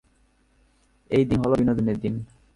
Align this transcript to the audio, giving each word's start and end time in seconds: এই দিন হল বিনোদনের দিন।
এই 1.11 1.23
দিন 1.29 1.39
হল 1.43 1.51
বিনোদনের 1.59 1.97
দিন। 2.03 2.13